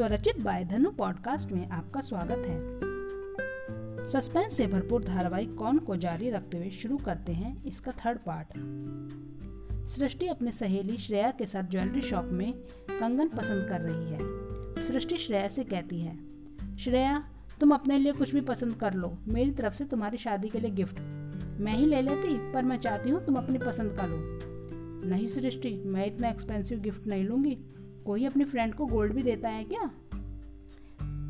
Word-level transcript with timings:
स्वरचित 0.00 0.40
bye 0.42 0.64
धनु 0.64 0.90
podcast 0.90 1.50
में 1.52 1.68
आपका 1.68 2.00
स्वागत 2.00 2.44
है। 2.46 4.06
सस्पेंस 4.08 4.56
से 4.56 4.66
भरपूर 4.66 5.02
धारावाहिक 5.04 5.54
कौन 5.54 5.78
को 5.78 5.96
जारी 5.96 6.30
रखते 6.30 6.56
हुए 6.56 6.70
शुरू 6.70 6.96
करते 6.96 7.32
हैं 7.32 7.64
इसका 7.64 7.92
थर्ड 7.92 8.18
पार्ट 8.18 8.52
सृष्टि 9.88 10.26
अपनी 10.26 10.52
सहेली 10.52 10.96
श्रेया 10.96 11.30
के 11.30 11.46
साथ 11.46 11.62
ज्वेलरी 11.62 12.00
शॉप 12.00 12.24
में 12.24 12.52
कंगन 12.90 13.28
पसंद 13.28 13.68
कर 13.68 13.80
रही 13.80 14.12
है। 14.12 14.86
सृष्टि 14.86 15.16
श्रेया 15.16 15.48
से 15.48 15.64
कहती 15.64 16.00
है, 16.00 16.16
श्रेया, 16.76 17.24
तुम 17.60 17.74
अपने 17.74 17.98
लिए 17.98 18.12
कुछ 18.12 18.32
भी 18.34 18.40
पसंद 18.40 18.74
कर 18.74 18.94
लो। 18.94 19.12
मेरी 19.28 19.50
तरफ़ 19.50 19.74
से 19.74 19.84
तुम्हारी 19.84 20.16
शादी 20.16 20.48
के 20.48 20.60
लिए 20.60 20.70
गिफ्ट 20.70 21.00
मैं 21.60 21.76
ही 21.76 21.86
ले 21.86 22.00
लेती, 22.02 22.52
पर 22.52 22.62
मैं 22.62 22.78
चाहती 22.78 23.10
हूँ 23.10 23.24
तुम 23.26 23.36
अपनी 23.36 23.58
पसंद 23.58 23.96
का 23.96 24.06
लो। 24.06 24.16
नहीं 25.08 25.26
सृष्टि, 25.26 25.82
मैं 25.86 26.06
इतना 26.06 26.28
एक्सपेंसिव 26.28 26.80
गिफ्ट 26.80 27.06
नहीं 27.06 27.24
लूँगी। 27.24 27.58
कोई 28.10 28.24
अपनी 28.26 28.44
फ्रेंड 28.44 28.74
को 28.74 28.86
गोल्ड 28.86 29.12
भी 29.12 29.22
देता 29.22 29.48
है 29.48 29.64
क्या? 29.64 29.90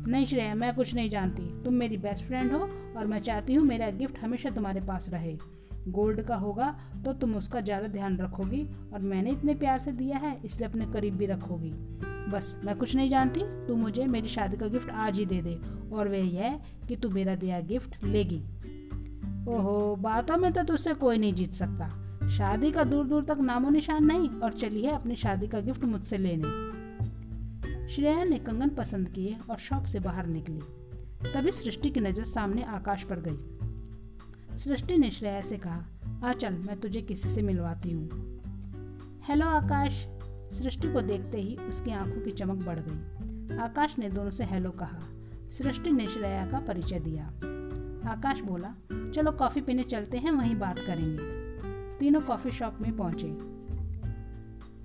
नहीं 0.03 0.25
श्रेया, 0.25 0.53
मैं 0.55 0.73
कुछ 0.75 0.93
नहीं 0.95 1.09
जानती। 1.09 1.43
तुम 1.63 1.73
मेरी 1.73 1.97
बेस्ट 1.99 2.23
फ्रेंड 2.25 2.51
हो 2.51 2.59
और 2.97 3.07
मैं 3.07 3.19
चाहती 3.19 3.53
हूँ 3.53 3.65
मेरा 3.65 3.89
गिफ्ट 3.91 4.17
हमेशा 4.19 4.49
तुम्हारे 4.49 4.81
पास 4.81 5.09
रहे। 5.09 5.37
गोल्ड 5.89 6.21
का 6.21 6.35
होगा 6.35 6.69
तो 7.05 7.13
तुम 7.13 7.35
उसका 7.35 7.61
ज़्यादा 7.61 7.87
ध्यान 7.87 8.17
रखोगी 8.17 8.63
और 8.93 8.99
मैंने 9.01 9.31
इतने 9.31 9.55
प्यार 9.55 9.79
से 9.79 9.91
दिया 9.91 10.17
है, 10.17 10.35
इसलिए 10.45 10.69
अपने 10.69 10.85
करीब 10.85 11.17
भी 11.17 11.25
रखोगी। 11.25 11.71
बस, 12.31 12.59
मैं 12.65 12.77
कुछ 12.77 12.95
नहीं 12.95 13.09
जानती। 13.09 13.41
तू 13.67 13.75
मुझे 13.75 14.05
मेरी 14.07 14.27
शादी 14.27 14.57
का 14.57 14.67
गिफ्ट 14.67 14.89
आज 14.89 15.19
ही 15.19 15.25
दे 15.25 15.41
दे 15.41 15.55
और 15.93 16.07
वह 16.07 16.33
यह 16.35 16.59
कि 16.87 16.95
तू 16.95 17.09
मेरा 17.09 17.35
दिया 17.35 17.59
गिफ्ट 17.61 18.03
लेगी। 18.03 18.43
ओहो, 19.49 19.95
बातों 19.95 20.37
में 20.37 20.51
तो 20.51 20.63
तुझसे 20.63 20.93
कोई 20.93 21.17
नहीं 21.17 21.33
जीत 21.33 21.53
सकता। 21.53 21.97
शादी 22.41 22.71
का 22.71 22.83
दूर 22.83 23.07
दूर 23.07 23.23
तक 23.23 23.37
नामो 23.39 23.69
निशान 23.69 24.05
नहीं 24.05 24.29
और 24.29 24.53
चली 24.53 24.81
है 24.81 24.91
अपनी 24.91 25.15
शादी 25.15 25.47
का 25.47 25.59
गिफ्ट 25.59 25.83
मुझसे 25.83 26.17
लेने। 26.17 26.43
श्रेया 27.87 28.23
ने 28.23 28.39
कंगन 28.39 28.69
पसंद 28.69 29.09
किए 29.09 29.37
और 29.49 29.57
शॉप 29.57 29.85
से 29.85 29.99
बाहर 29.99 30.25
निकली। 30.25 30.59
तभी 31.33 31.51
सृष्टि 31.51 31.89
की 31.89 31.99
नज़र 31.99 32.25
सामने 32.25 32.63
आकाश 32.63 33.03
पर 33.03 33.19
गई। 33.19 34.59
सृष्टि 34.59 34.97
ने 34.97 35.11
श्रेया 35.11 35.41
से 35.41 35.57
कहा, 35.57 35.85
आ 36.23 36.33
चल, 36.33 36.53
मैं 36.53 36.79
तुझे 36.79 37.01
किसी 37.01 37.29
से 37.29 37.41
मिलवाती 37.41 37.91
हूँ। 37.91 38.09
हेलो, 39.23 39.45
आकाश। 39.45 40.07
सृष्टि 40.57 40.93
को 40.93 41.01
देखते 41.01 41.41
ही 41.41 41.57
उसकी 41.57 41.91
आँखों 41.91 42.21
की 42.21 42.31
चमक 42.31 42.65
बढ़ 42.65 42.79
गई। 42.79 43.57
आकाश 43.57 43.99
ने 43.99 44.09
दोनों 44.09 44.31
से 44.31 44.43
हेलो 44.43 44.71
कहा। 44.71 44.99
सृष्टि 45.51 45.91
ने 45.91 46.07
श्रेया 46.07 46.45
का 46.45 46.59
परिचय 46.59 46.99
दिया। 46.99 47.25
आकाश 48.11 48.41
बोला, 48.41 48.75
चलो, 48.91 49.31
कॉफ़ी 49.31 49.61
पीने 49.61 49.83
चलते 49.83 50.17
हैं, 50.17 50.31
वहीं 50.31 50.55
बात 50.55 50.79
करेंगे। 50.79 51.40
तीनों 52.01 52.21
कॉफ़ी 52.21 52.51
शॉप 52.51 52.77
में 52.81 52.97
पहुँचे। 52.97 53.37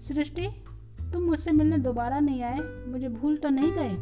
सृष्टि, 0.01 0.47
तुम 1.13 1.23
मुझसे 1.23 1.51
मिलने 1.51 1.79
दोबारा 1.79 2.21
नहीं 2.21 2.43
आए? 2.43 2.59
मुझे 2.89 3.09
भूल 3.09 3.37
तो 3.37 3.49
नहीं 3.49 3.73
गए? 3.73 3.93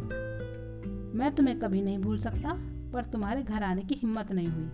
मैं 1.18 1.34
तुम्हें 1.34 1.58
कभी 1.58 1.82
नहीं 1.82 1.98
भूल 1.98 2.18
सकता, 2.18 2.58
पर 2.92 3.04
तुम्हारे 3.04 3.42
घर 3.42 3.62
आने 3.62 3.82
की 3.82 3.94
हिम्मत 3.94 4.32
नहीं 4.32 4.48
हुई। 4.48 4.70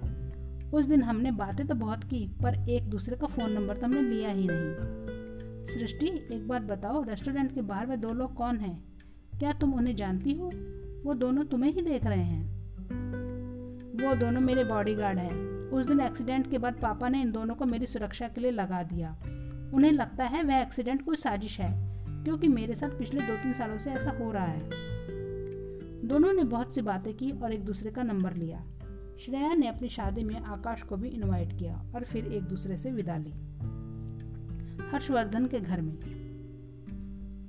उस 0.70 0.84
दिन 0.84 1.02
हमने 1.02 1.32
बातें 1.32 1.66
तो 1.66 1.74
बहुत 1.74 2.04
की, 2.04 2.36
पर 2.42 2.68
एक 2.68 2.90
दूसरे 2.90 3.16
का 3.16 3.26
फ़ोन 3.26 3.52
नंबर 3.52 3.76
तो 3.76 3.86
हमने 3.86 4.02
लिया 4.02 4.30
ही 4.30 4.48
नहीं। 4.50 4.74
सृष्टि, 5.66 6.06
एक 6.06 6.48
बात 6.48 6.62
बताओ 6.62 7.02
रेस्टोरेंट 7.02 7.54
के 7.54 7.62
बाहर 7.62 7.86
वे 7.86 7.96
दो 7.96 8.08
लोग 8.08 8.34
कौन 8.34 8.56
हैं? 8.56 8.84
क्या 9.38 9.52
तुम 9.52 9.74
उन्हें 9.74 9.96
जानती 9.96 10.32
हो? 10.32 10.50
वो 11.04 11.14
दोनों 11.14 11.44
तुम्हें 11.44 11.72
ही 11.72 11.82
देख 11.82 12.04
रहे 12.04 12.22
हैं। 12.22 12.44
वो 14.04 14.14
दोनों 14.14 14.40
मेरे 14.40 14.64
बॉडीगार्ड 14.64 15.18
हैं। 15.18 15.59
उस 15.72 15.86
दिन 15.86 16.00
एक्सीडेंट 16.00 16.50
के 16.50 16.58
बाद 16.58 16.74
पापा 16.74 17.08
ने 17.08 17.20
इन 17.20 17.32
दोनों 17.32 17.54
को 17.54 17.64
मेरी 17.64 17.86
सुरक्षा 17.86 18.28
के 18.28 18.40
लिए 18.40 18.50
लगा 18.50 18.82
दिया। 18.82 19.16
उन्हें 19.74 19.92
लगता 19.92 20.24
है 20.24 20.42
वह 20.42 20.54
एक्सीडेंट 20.54 21.04
कोई 21.04 21.16
साजिश 21.16 21.60
है, 21.60 22.04
क्योंकि 22.24 22.48
मेरे 22.48 22.74
साथ 22.74 22.88
पिछले 22.88 23.20
दो 23.20 23.36
तीन 23.36 23.52
सालों 23.52 23.78
से 23.78 23.90
ऐसा 23.90 24.10
हो 24.10 24.32
रहा 24.32 24.44
है। 24.44 24.70
दोनों 26.04 26.32
ने 26.32 26.44
बहुत 26.44 26.74
सी 26.74 26.82
बातें 26.82 27.14
की 27.14 27.30
और 27.30 27.52
एक 27.52 27.64
दूसरे 27.64 27.90
का 27.90 28.02
नंबर 28.02 28.34
लिया। 28.34 28.64
श्रेया 29.24 29.54
ने 29.54 29.68
अपनी 29.68 29.88
शादी 29.88 30.24
में 30.24 30.40
आकाश 30.40 30.82
को 30.82 30.96
भी 30.96 31.08
इनवाइट 31.08 31.58
किया 31.58 31.84
और 31.94 32.04
फिर 32.04 32.26
एक 32.26 32.42
दूसरे 32.42 32.78
से 32.78 32.90
विदा 32.90 33.16
ली। 33.16 33.32
हर्षवर्धन 34.90 35.46
के 35.46 35.60
घर 35.60 35.80
में। 35.80 35.96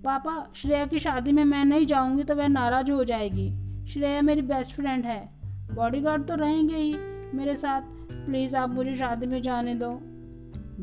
पापा, 0.04 0.52
श्रेया 0.56 0.86
की 0.86 1.00
शादी 1.00 1.32
में 1.32 1.46
मैं 1.46 1.66
नहीं 1.66 1.86
जाऊँगी 1.86 2.24
तो 2.24 2.36
वह 2.36 2.48
नाराज़ 2.48 2.92
हो 2.92 3.04
जाएगी। 3.04 3.50
श्रेया 3.88 4.22
मेरी 4.22 4.42
बेस्ट 4.42 4.72
फ्रेंड 4.72 5.06
है। 5.06 5.30
बॉडीगार्ड 5.76 6.28
तो 6.28 6.36
रहेंगे 6.36 6.76
ही 6.76 6.96
मेरे 7.38 7.56
साथ। 7.56 7.82
प्लीज़ 8.14 8.58
आप 8.58 8.70
मुझे 8.70 8.96
शादी 8.96 9.26
में 9.26 9.42
जाने 9.42 9.76
दो। 9.76 10.00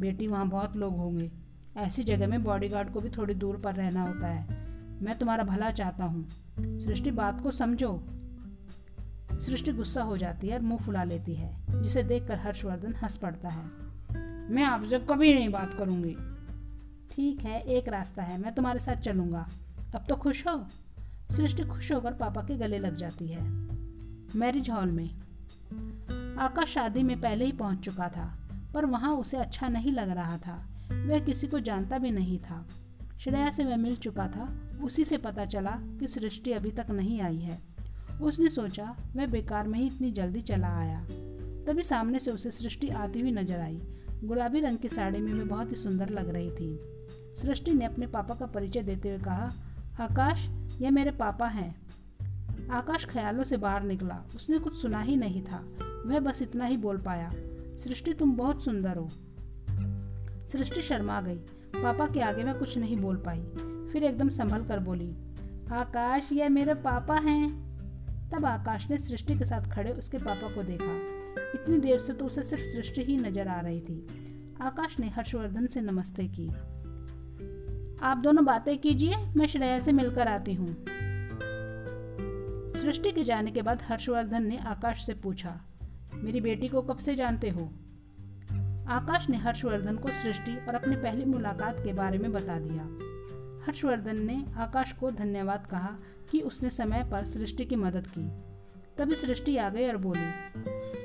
बेटी, 0.01 0.27
वहाँ 0.27 0.49
बहुत 0.49 0.77
लोग 0.77 0.97
होंगे। 0.97 1.31
ऐसी 1.77 2.05
जगह 2.05 2.27
में 2.27 2.45
बॉडीगार्ड 2.45 2.91
को 2.91 3.01
भी 3.01 3.11
थोड़ी 3.11 3.35
दूर 3.35 3.57
पर 3.57 3.75
रहना 3.75 4.03
होता 4.03 4.27
है। 4.27 4.69
मैं 5.03 5.19
तुम्हारा 5.19 5.45
भला 5.45 5.71
चाहता 5.71 6.05
हूँ। 6.05 6.29
सृष्टि, 6.61 7.11
बात 7.11 7.41
को 7.41 7.51
समझो। 7.51 8.05
सृष्टि 9.33 9.73
गुस्सा 9.73 10.03
हो 10.03 10.17
जाती 10.17 10.49
है 10.49 10.55
और 10.55 10.63
मुँह 10.63 10.81
फुला 10.81 11.05
लेती 11.05 11.35
है, 11.35 11.83
जिसे 11.83 12.03
देखकर 12.03 12.39
हर्षवर्धन 12.39 12.95
हंस 12.95 13.17
पड़ता 13.17 13.49
है। 13.49 13.65
मैं 14.51 14.63
आपसे 14.63 14.99
कभी 14.99 15.35
नहीं 15.35 15.49
बात 15.49 15.75
करूँगी। 15.75 16.17
ठीक 17.11 17.41
है, 17.41 17.61
एक 17.63 17.89
रास्ता 17.89 18.23
है, 18.23 18.39
मैं 18.39 18.55
तुम्हारे 18.55 18.79
साथ 18.79 18.97
चलूँगा। 18.97 19.49
अब 19.95 20.05
तो 20.09 20.17
खुश 20.17 20.47
हो। 20.47 20.67
सृष्टि 21.31 21.63
खुश 21.63 21.93
होकर 21.93 22.13
पापा 22.13 22.43
के 22.43 22.57
गले 22.57 22.79
लग 22.79 22.95
जाती 22.95 23.29
है। 23.29 23.43
मैरिज 24.37 24.71
हॉल 24.71 24.91
में। 24.91 25.11
आकाश 26.39 26.69
शादी 26.69 27.03
में 27.03 27.21
पहले 27.21 27.45
ही 27.45 27.53
पहुँच 27.53 27.79
चुका 27.79 28.09
था, 28.09 28.39
पर 28.75 28.85
वहाँ 28.85 29.13
उसे 29.13 29.37
अच्छा 29.37 29.69
नहीं 29.69 29.93
लग 29.93 30.11
रहा 30.11 30.37
था। 30.39 30.69
वह 31.07 31.21
किसी 31.21 31.47
को 31.47 31.61
जानता 31.61 31.99
भी 31.99 32.11
नहीं 32.11 32.39
था। 32.39 32.67
श्रेया 33.21 33.51
से 33.51 33.65
वह 33.65 33.77
मिल 33.77 33.97
चुका 33.97 34.29
था। 34.29 34.59
उसी 34.83 35.05
से 35.05 35.17
पता 35.17 35.45
चला 35.45 35.71
कि 35.71 36.09
सृष्टि 36.09 36.53
अभी 36.53 36.71
तक 36.71 36.91
नहीं 36.91 37.21
आई 37.21 37.39
है। 37.39 37.59
उसने 38.23 38.51
सोचा, 38.51 38.97
वह 39.17 39.27
बेकार 39.27 39.69
में 39.69 39.79
ही 39.79 39.87
इतनी 39.87 40.11
जल्दी 40.11 40.41
चला 40.41 40.79
आया। 40.79 41.01
तभी 41.67 41.83
सामने 41.83 42.19
से 42.19 42.31
उसे 42.31 42.51
सृष्टि 42.51 42.89
आती 42.89 43.21
हुई 43.21 43.31
नज़र 43.31 43.61
आई। 43.61 43.81
गुलाबी 44.25 44.61
रंग 44.61 44.79
की 44.79 44.89
साड़ी 44.89 45.21
में 45.21 45.33
वह 45.33 45.45
बहुत 45.45 45.71
ही 45.71 45.77
सुंदर 45.77 46.09
लग 46.09 46.29
रही 46.29 46.51
थी। 46.51 46.81
सृष्टि 47.37 47.73
ने 47.73 47.85
अपने 47.85 48.07
पापा 48.07 48.35
का 48.35 48.47
परिचय 48.47 48.83
देते 48.83 49.09
हुए 49.09 49.19
कहा, 49.19 49.53
आकाश, 50.01 50.49
यह 50.81 50.91
मेरे 50.91 51.11
पापा 51.11 51.47
हैं। 51.47 51.88
आकाश 52.71 53.05
ख्यालों 53.07 53.45
से 53.45 53.57
बाहर 53.57 53.83
निकला। 53.83 54.25
उसने 54.37 54.59
कुछ 54.59 54.81
सुना 54.83 55.01
ही 55.01 55.17
नहीं 55.17 55.43
था। 55.43 55.59
वह 56.07 56.21
बस 56.21 56.43
इतना 56.43 56.65
ही 56.65 56.77
बोल 56.77 56.97
पाया, 56.97 57.31
सृष्टि, 57.79 58.13
तुम 58.13 58.33
बहुत 58.33 58.65
सुंदर 58.65 58.97
हो। 58.97 59.09
सृष्टि 60.49 60.83
शर्मा 60.83 61.21
गई। 61.21 61.37
पापा 61.75 62.07
के 62.07 62.21
आगे 62.21 62.45
मैं 62.45 62.59
कुछ 62.59 62.77
नहीं 62.79 62.97
बोल 62.97 63.17
पाई। 63.17 63.41
फिर 63.93 64.05
एकदम 64.05 64.29
संभल 64.29 64.65
कर 64.65 64.79
बोली, 64.79 65.11
आकाश, 65.73 66.29
ये 66.33 66.49
मेरे 66.49 66.75
पापा 66.75 67.15
हैं। 67.15 67.49
तब 68.31 68.45
आकाश 68.45 68.91
ने 68.91 68.99
सृष्टि 68.99 69.39
के 69.39 69.45
साथ 69.45 69.71
खड़े 69.71 69.93
उसके 69.93 70.19
पापा 70.19 70.55
को 70.55 70.63
देखा। 70.63 70.95
इतनी 71.55 71.79
देर 71.79 71.99
से 71.99 72.13
तो 72.13 72.25
उसे 72.25 72.43
सिर्फ़ 72.43 72.65
सृष्टि 72.65 73.03
ही 73.03 73.17
नज़र 73.17 73.49
आ 73.49 73.61
रही 73.61 73.81
थी। 73.81 74.07
आकाश 74.61 74.99
ने 75.01 75.09
हर्षवर्धन 75.09 75.67
से 75.67 75.81
नमस्ते 75.81 76.29
की। 76.29 76.49
आप 78.03 78.19
दोनों 78.19 78.45
बातें 78.45 78.79
कीजिए, 78.79 79.17
मैं 79.37 79.47
श्रेया 79.47 79.79
से 79.79 79.93
मिलकर 79.93 80.29
आती 80.29 80.55
हूँ। 80.55 80.77
सृष्टि 82.89 83.13
के 83.13 83.25
जाने 83.25 83.51
के 83.51 83.63
बाद 83.63 83.83
हर्षवर्धन 83.83 84.43
ने 84.43 84.57
आकाश 84.57 85.07
से 85.07 85.15
पूछा, 85.15 85.61
मेरी 86.15 86.41
बेटी 86.41 86.69
को 86.69 86.83
कब 86.83 86.99
से 86.99 87.15
जानते 87.15 87.49
हो? 87.49 87.65
आकाश 88.89 89.29
ने 89.29 89.37
हर्षवर्धन 89.37 89.97
को 89.97 90.09
सृष्टि 90.09 90.57
और 90.57 90.75
अपनी 90.75 90.97
पहली 90.97 91.25
मुलाकात 91.25 91.77
के 91.85 91.93
बारे 91.93 92.19
में 92.19 92.33
बता 92.33 92.59
दिया। 92.59 92.83
हर्षवर्धन 93.67 94.19
ने 94.19 94.45
आकाश 94.57 94.93
को 94.93 95.11
धन्यवाद 95.11 95.67
कहा 95.67 95.99
कि 96.31 96.41
उसने 96.41 96.71
समय 96.71 97.09
पर 97.11 97.25
सृष्टि 97.25 97.65
की 97.65 97.77
मदद 97.77 98.07
की। 98.07 98.31
तभी 98.99 99.15
सृष्टि 99.15 99.57
आ 99.57 99.69
गई 99.69 99.87
और 99.87 99.97
बोली, 99.97 100.31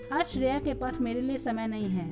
आज 0.10 0.26
श्रेया 0.26 0.60
के 0.60 0.74
पास 0.74 1.02
मेरे 1.02 1.22
लिए 1.22 1.38
समय 1.38 1.68
नहीं 1.68 1.90
है। 1.90 2.08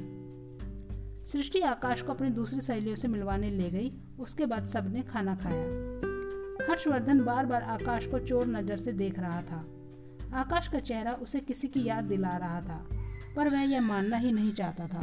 सृष्टि 1.26 1.60
आकाश 1.60 2.01
को 2.01 2.13
अपनी 2.13 2.30
दूसरी 2.30 2.62
सहेलियों 2.62 2.95
से 2.95 3.07
मिलवाने 3.07 3.50
ले 3.50 3.69
गई। 3.69 3.94
उसके 4.19 4.45
बाद 4.45 4.66
सबने 4.66 5.01
खाना 5.01 5.36
खाया। 5.36 5.91
हर्षवर्धन 6.69 7.19
बार 7.19 7.46
बार 7.46 7.62
आकाश 7.63 8.06
को 8.08 8.19
चोर 8.19 8.48
नज़र 8.48 8.78
से 8.78 8.92
देख 8.94 9.19
रहा 9.19 9.42
था। 9.42 9.66
आकाश 10.34 10.68
का 10.68 10.80
चेहरा 10.80 11.12
उसे 11.22 11.40
किसी 11.40 11.68
की 11.68 11.84
याद 11.84 12.04
दिला 12.04 12.36
रहा 12.38 12.62
था, 12.62 12.86
पर 13.36 13.50
वह 13.50 13.62
यह 13.62 13.81
मानना 13.81 14.18
ही 14.18 14.31
नहीं 14.31 14.52
चाहता 14.54 14.88
था। 14.88 15.00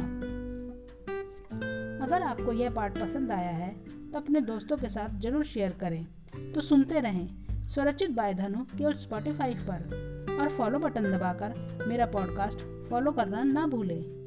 अगर 2.05 2.21
आपको 2.21 2.53
यह 2.53 2.69
पार्ट 2.69 2.99
पसंद 2.99 3.31
आया 3.31 3.49
है 3.49 3.73
तो 4.11 4.19
अपने 4.19 4.41
दोस्तों 4.41 4.77
के 4.77 4.89
साथ 4.89 5.19
ज़रूर 5.21 5.43
शेयर 5.45 5.73
करें। 5.81 6.05
तो 6.53 6.61
सुनते 6.61 6.99
रहें 6.99 7.27
स्वरचित 7.67 8.11
बाय 8.11 8.33
धनु 8.33 8.63
केवल 8.77 8.93
स्पॉटिफाई 8.95 9.53
पर, 9.61 10.37
और 10.41 10.49
फॉलो 10.49 10.79
बटन 10.79 11.11
दबाकर 11.11 11.85
मेरा 11.87 12.05
पॉडकास्ट 12.05 12.65
फॉलो 12.89 13.11
करना 13.11 13.43
ना 13.43 13.65
भूलें। 13.67 14.18